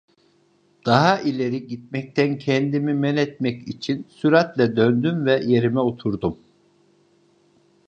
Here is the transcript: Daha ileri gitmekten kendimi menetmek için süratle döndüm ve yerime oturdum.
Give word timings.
Daha 0.85 1.21
ileri 1.21 1.67
gitmekten 1.67 2.37
kendimi 2.39 2.93
menetmek 2.93 3.67
için 3.67 4.05
süratle 4.09 4.75
döndüm 4.75 5.25
ve 5.25 5.41
yerime 5.45 5.79
oturdum. 5.79 6.37